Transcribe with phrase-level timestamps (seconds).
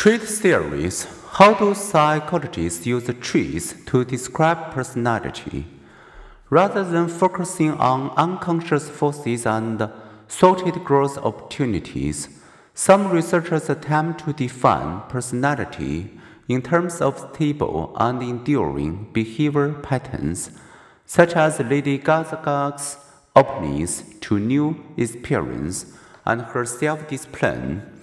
[0.00, 1.06] Trait theories.
[1.32, 5.66] How do psychologists use traits to describe personality?
[6.48, 9.90] Rather than focusing on unconscious forces and
[10.26, 12.30] sorted growth opportunities,
[12.72, 20.50] some researchers attempt to define personality in terms of stable and enduring behavior patterns,
[21.04, 22.96] such as Lady Gaga's
[23.36, 25.92] openness to new experience
[26.24, 27.99] and her self discipline.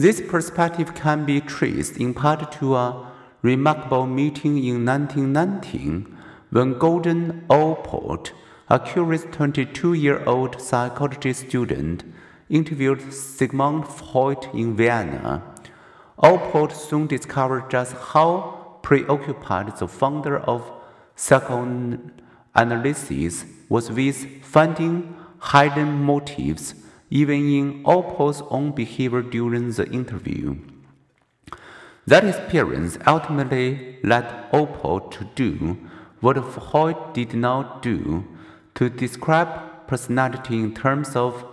[0.00, 3.10] This perspective can be traced in part to a
[3.42, 6.16] remarkable meeting in 1919
[6.50, 8.32] when Gordon Allport,
[8.68, 12.04] a curious 22 year old psychology student,
[12.48, 15.42] interviewed Sigmund Freud in Vienna.
[16.22, 20.70] Allport soon discovered just how preoccupied the founder of
[21.16, 26.74] psychoanalysis was with finding hidden motives
[27.10, 30.56] even in Allport's own behavior during the interview.
[32.06, 35.76] That experience ultimately led Allport to do
[36.20, 38.26] what Freud did not do
[38.74, 41.44] to describe personality in terms of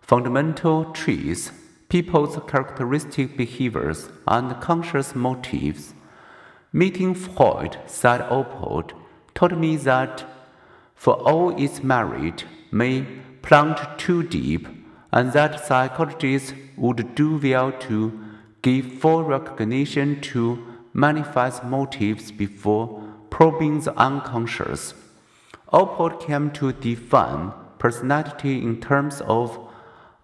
[0.00, 1.52] fundamental traits,
[1.88, 5.94] people's characteristic behaviors, and conscious motives.
[6.72, 8.92] Meeting Freud, said Allport,
[9.34, 10.24] taught me that
[10.94, 13.06] for all its merit may
[13.42, 14.66] plunge too deep
[15.14, 17.96] and that psychologists would do well to
[18.62, 20.58] give full recognition to
[20.92, 24.92] manifest motives before probing the unconscious.
[25.72, 29.56] Allport came to define personality in terms of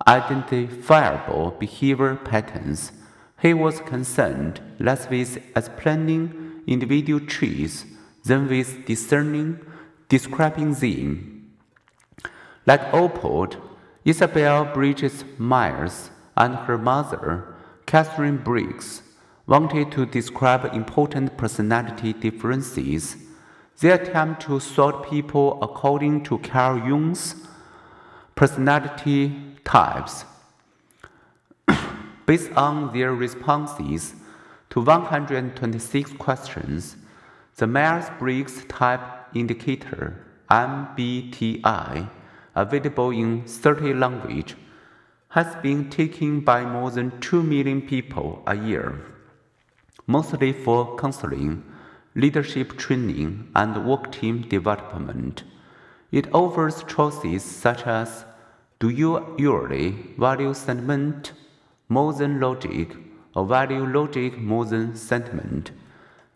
[0.09, 2.91] identifiable behavior patterns.
[3.41, 7.85] He was concerned less with explaining individual traits
[8.25, 9.61] than with discerning,
[10.09, 11.53] describing them.
[12.67, 13.57] Like Allport,
[14.05, 19.03] Isabel Briggs Myers and her mother, Catherine Briggs,
[19.47, 23.17] wanted to describe important personality differences.
[23.79, 27.35] They attempt to sort people according to Carl Jung's
[28.35, 30.25] personality types.
[32.27, 34.15] Based on their responses
[34.71, 36.97] to 126 questions,
[37.57, 39.01] the Myers Briggs Type
[39.35, 42.09] Indicator MBTI
[42.55, 44.57] available in 30 languages,
[45.31, 49.01] has been taken by more than 2 million people a year,
[50.07, 51.63] mostly for counseling,
[52.17, 55.45] leadership training, and work team development.
[56.11, 58.25] It offers choices such as
[58.81, 61.33] Do you usually value sentiment
[61.89, 62.97] more than logic,
[63.37, 65.71] or value logic more than sentiment?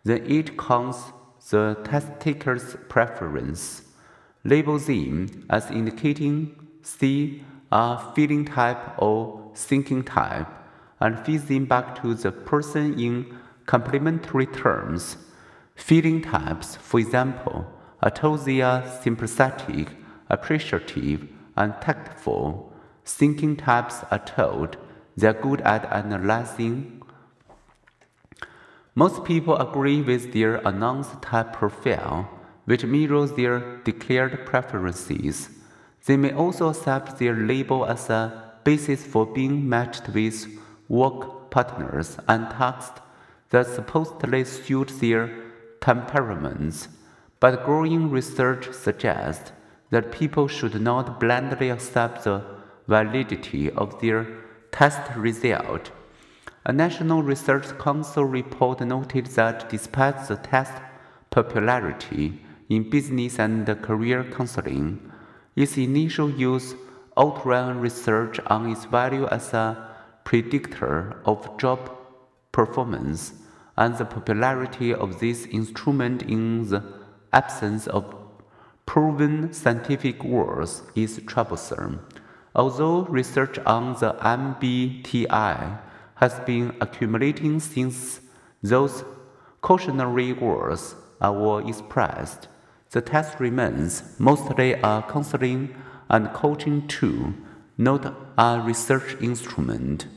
[0.05, 1.11] Then it counts
[1.49, 3.84] the test taker's preference
[4.45, 10.47] label them as indicating C a feeling type or thinking type
[10.99, 15.17] and feed them back to the person in complementary terms.
[15.75, 17.65] Feeling types, for example,
[18.01, 19.89] are told they are sympathetic,
[20.29, 22.71] appreciative, and tactful.
[23.03, 24.77] Thinking types are told
[25.17, 27.01] they are good at analyzing.
[28.93, 32.29] Most people agree with their announced type profile
[32.65, 35.49] which mirrors their declared preferences.
[36.05, 40.47] They may also accept their label as a basis for being matched with
[40.89, 43.01] work partners and tasks
[43.49, 45.31] that supposedly suit their
[45.81, 46.87] temperaments.
[47.39, 49.51] But growing research suggests
[49.91, 52.43] that people should not blindly accept the
[52.87, 54.27] validity of their
[54.71, 55.91] test result.
[56.65, 60.73] A National Research Council report noted that despite the test
[61.29, 65.11] popularity, in business and career counseling.
[65.55, 66.75] Its initial use
[67.17, 71.91] outran research on its value as a predictor of job
[72.51, 73.33] performance,
[73.77, 76.83] and the popularity of this instrument in the
[77.31, 78.15] absence of
[78.85, 81.99] proven scientific words is troublesome.
[82.55, 85.79] Although research on the MBTI
[86.15, 88.21] has been accumulating since
[88.63, 89.03] those
[89.61, 92.47] cautionary words were expressed,
[92.91, 95.75] the test remains mostly a counseling
[96.09, 97.33] and coaching tool,
[97.77, 100.07] not a research instrument.